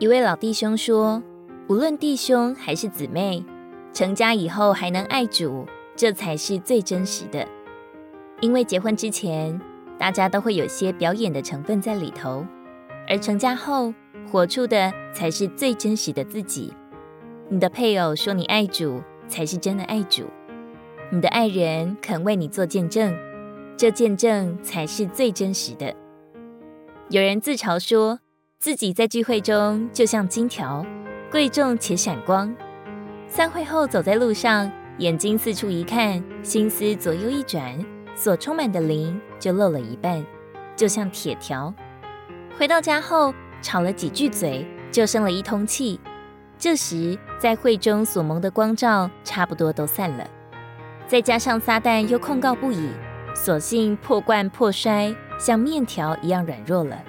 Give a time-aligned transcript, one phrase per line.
[0.00, 1.20] 一位老弟兄说
[1.68, 3.44] ：“无论弟兄还是姊妹，
[3.92, 7.44] 成家以后还能爱主，这才是最真实的。
[8.40, 9.60] 因为结婚之前，
[9.98, 12.46] 大家都会有些表演的成分在里头，
[13.08, 13.92] 而成家后，
[14.30, 16.72] 活出的才是最真实的自己。
[17.48, 20.26] 你的配偶说你爱主，才是真的爱主；
[21.10, 23.12] 你的爱人肯为你做见证，
[23.76, 25.92] 这见证才是最真实的。
[27.08, 28.20] 有人自嘲说
[28.58, 30.84] 自己在聚会中就像金条，
[31.30, 32.52] 贵重且闪光；
[33.28, 34.68] 散会后走在路上，
[34.98, 37.72] 眼睛四处一看，心思左右一转，
[38.16, 40.26] 所充满的灵就漏了一半，
[40.74, 41.72] 就像铁条。
[42.58, 43.32] 回到家后，
[43.62, 46.00] 吵了几句嘴，就生了一通气。
[46.58, 50.28] 这时，在会中所蒙的光照差不多都散了，
[51.06, 52.90] 再加上撒旦又控告不已，
[53.36, 57.00] 索性破罐破摔，像面条一样软弱了。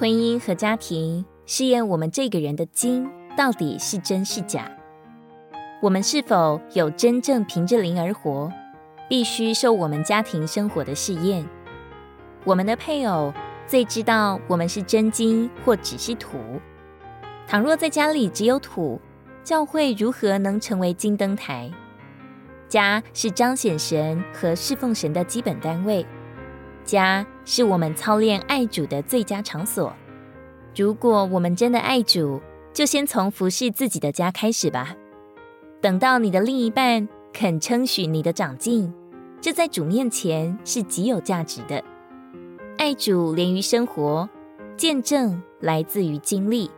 [0.00, 3.06] 婚姻和家庭试验我们这个人的筋
[3.36, 4.72] 到底是真是假，
[5.82, 8.50] 我们是否有真正凭着灵而活，
[9.10, 11.46] 必须受我们家庭生活的试验。
[12.44, 13.30] 我们的配偶。
[13.66, 16.38] 最知道我们是真金或只是土。
[17.46, 19.00] 倘若在家里只有土，
[19.44, 21.70] 教会如何能成为金灯台？
[22.68, 26.04] 家是彰显神和侍奉神的基本单位，
[26.90, 29.92] 家是我们操练爱主的最佳场所。
[30.74, 32.40] 如果我们真的爱主，
[32.72, 34.96] 就先从服侍自己的家开始吧。
[35.80, 38.92] 等到你的另一半肯称许你的长进，
[39.40, 41.84] 这在主面前是极有价值的。
[42.76, 44.28] 爱主连于生活，
[44.76, 46.68] 见证来自于经历，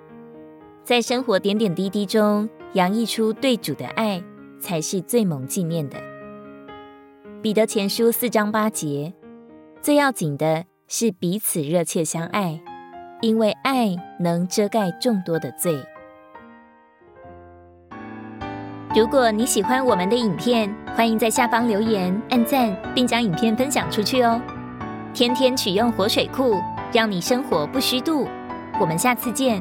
[0.84, 4.22] 在生活点点滴滴中洋溢出对主的爱，
[4.60, 5.96] 才是最蒙纪念的。
[7.40, 9.12] 彼得前书四章八节，
[9.82, 12.60] 最要紧的是彼此热切相爱，
[13.20, 15.76] 因为爱能遮盖众多的罪。
[18.94, 24.40] 如果你喜欢我们的影片，欢迎在下方留言、按赞，并将影片分享出去哦。
[25.12, 26.60] 天天取用活水库，
[26.92, 28.28] 让你生活不虚度。
[28.78, 29.60] 我们下次见。